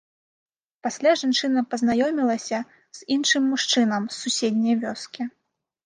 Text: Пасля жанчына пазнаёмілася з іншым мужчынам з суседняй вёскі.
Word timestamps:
Пасля 0.87 1.11
жанчына 1.23 1.59
пазнаёмілася 1.75 2.59
з 3.01 3.07
іншым 3.19 3.43
мужчынам 3.53 4.01
з 4.13 4.23
суседняй 4.25 4.75
вёскі. 4.85 5.33